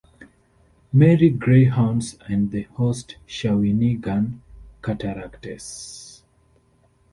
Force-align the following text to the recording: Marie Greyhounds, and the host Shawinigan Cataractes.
Marie 0.91 1.29
Greyhounds, 1.29 2.17
and 2.27 2.49
the 2.49 2.63
host 2.63 3.17
Shawinigan 3.27 4.39
Cataractes. 4.81 6.23